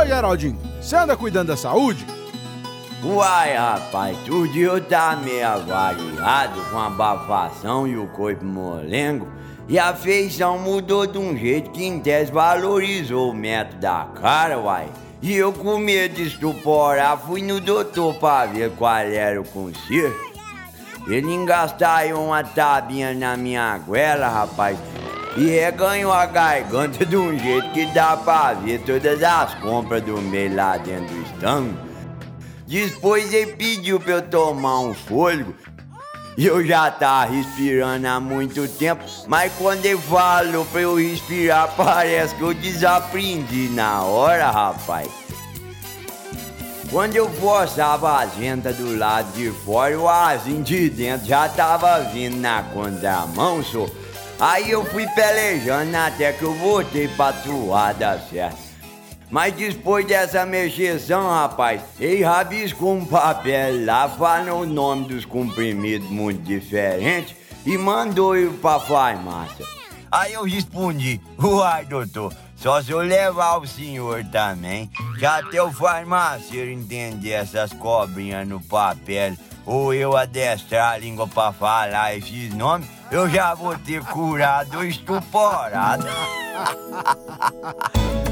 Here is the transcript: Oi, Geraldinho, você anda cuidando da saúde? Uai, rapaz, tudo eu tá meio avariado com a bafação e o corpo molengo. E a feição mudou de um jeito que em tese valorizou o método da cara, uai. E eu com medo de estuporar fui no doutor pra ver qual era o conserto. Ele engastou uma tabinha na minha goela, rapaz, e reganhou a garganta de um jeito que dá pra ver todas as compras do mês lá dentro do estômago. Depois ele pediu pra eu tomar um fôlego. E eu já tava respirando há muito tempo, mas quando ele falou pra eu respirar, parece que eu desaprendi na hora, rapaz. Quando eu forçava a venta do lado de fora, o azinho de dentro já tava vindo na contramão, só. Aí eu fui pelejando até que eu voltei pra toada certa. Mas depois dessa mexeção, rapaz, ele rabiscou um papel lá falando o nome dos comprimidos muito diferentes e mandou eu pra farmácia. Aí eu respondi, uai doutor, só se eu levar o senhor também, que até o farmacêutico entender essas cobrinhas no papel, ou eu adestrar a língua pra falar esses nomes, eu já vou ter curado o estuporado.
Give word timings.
Oi, 0.00 0.06
Geraldinho, 0.06 0.58
você 0.80 0.96
anda 0.96 1.14
cuidando 1.14 1.48
da 1.48 1.58
saúde? 1.58 2.06
Uai, 3.04 3.54
rapaz, 3.54 4.16
tudo 4.24 4.56
eu 4.56 4.82
tá 4.82 5.14
meio 5.14 5.46
avariado 5.46 6.58
com 6.70 6.78
a 6.78 6.88
bafação 6.88 7.86
e 7.86 7.98
o 7.98 8.06
corpo 8.06 8.42
molengo. 8.42 9.28
E 9.68 9.78
a 9.78 9.92
feição 9.92 10.58
mudou 10.58 11.06
de 11.06 11.18
um 11.18 11.36
jeito 11.36 11.70
que 11.70 11.84
em 11.84 12.00
tese 12.00 12.32
valorizou 12.32 13.30
o 13.30 13.34
método 13.34 13.78
da 13.82 14.08
cara, 14.18 14.58
uai. 14.58 14.88
E 15.20 15.34
eu 15.34 15.52
com 15.52 15.76
medo 15.76 16.14
de 16.14 16.28
estuporar 16.28 17.18
fui 17.18 17.42
no 17.42 17.60
doutor 17.60 18.14
pra 18.14 18.46
ver 18.46 18.70
qual 18.70 18.96
era 18.96 19.38
o 19.38 19.44
conserto. 19.44 20.30
Ele 21.08 21.30
engastou 21.30 22.24
uma 22.24 22.42
tabinha 22.42 23.12
na 23.12 23.36
minha 23.36 23.76
goela, 23.76 24.28
rapaz, 24.28 24.78
e 25.36 25.46
reganhou 25.46 26.12
a 26.12 26.26
garganta 26.26 27.04
de 27.06 27.16
um 27.16 27.38
jeito 27.38 27.70
que 27.70 27.86
dá 27.86 28.16
pra 28.16 28.52
ver 28.54 28.80
todas 28.82 29.22
as 29.22 29.54
compras 29.54 30.02
do 30.02 30.20
mês 30.20 30.54
lá 30.54 30.76
dentro 30.76 31.14
do 31.14 31.22
estômago. 31.22 31.78
Depois 32.66 33.32
ele 33.32 33.52
pediu 33.52 33.98
pra 33.98 34.14
eu 34.14 34.22
tomar 34.22 34.80
um 34.80 34.94
fôlego. 34.94 35.54
E 36.36 36.46
eu 36.46 36.64
já 36.64 36.90
tava 36.90 37.32
respirando 37.32 38.06
há 38.06 38.20
muito 38.20 38.66
tempo, 38.78 39.04
mas 39.26 39.52
quando 39.58 39.84
ele 39.84 39.98
falou 39.98 40.64
pra 40.64 40.80
eu 40.80 40.94
respirar, 40.94 41.72
parece 41.76 42.34
que 42.34 42.40
eu 42.40 42.54
desaprendi 42.54 43.68
na 43.70 44.02
hora, 44.02 44.50
rapaz. 44.50 45.08
Quando 46.90 47.14
eu 47.14 47.28
forçava 47.28 48.20
a 48.20 48.24
venta 48.24 48.72
do 48.72 48.96
lado 48.96 49.32
de 49.32 49.50
fora, 49.50 49.98
o 49.98 50.08
azinho 50.08 50.62
de 50.62 50.88
dentro 50.90 51.26
já 51.26 51.48
tava 51.48 52.00
vindo 52.10 52.36
na 52.36 52.62
contramão, 52.62 53.62
só. 53.62 53.86
Aí 54.40 54.70
eu 54.70 54.82
fui 54.86 55.06
pelejando 55.08 55.94
até 55.94 56.32
que 56.32 56.42
eu 56.42 56.54
voltei 56.54 57.06
pra 57.08 57.30
toada 57.30 58.18
certa. 58.30 58.56
Mas 59.30 59.52
depois 59.52 60.06
dessa 60.06 60.46
mexeção, 60.46 61.28
rapaz, 61.28 61.82
ele 62.00 62.24
rabiscou 62.24 62.94
um 62.94 63.04
papel 63.04 63.84
lá 63.84 64.08
falando 64.08 64.54
o 64.54 64.66
nome 64.66 65.08
dos 65.08 65.26
comprimidos 65.26 66.08
muito 66.08 66.40
diferentes 66.42 67.36
e 67.66 67.76
mandou 67.76 68.34
eu 68.34 68.54
pra 68.54 68.80
farmácia. 68.80 69.66
Aí 70.10 70.32
eu 70.32 70.44
respondi, 70.44 71.20
uai 71.38 71.84
doutor, 71.84 72.32
só 72.56 72.82
se 72.82 72.90
eu 72.90 72.98
levar 72.98 73.58
o 73.58 73.66
senhor 73.66 74.24
também, 74.24 74.90
que 75.18 75.26
até 75.26 75.62
o 75.62 75.70
farmacêutico 75.70 76.80
entender 76.80 77.32
essas 77.32 77.72
cobrinhas 77.74 78.48
no 78.48 78.58
papel, 78.58 79.36
ou 79.70 79.94
eu 79.94 80.16
adestrar 80.16 80.94
a 80.94 80.98
língua 80.98 81.28
pra 81.28 81.52
falar 81.52 82.16
esses 82.16 82.52
nomes, 82.52 82.88
eu 83.08 83.30
já 83.30 83.54
vou 83.54 83.78
ter 83.78 84.04
curado 84.04 84.78
o 84.78 84.84
estuporado. 84.84 86.06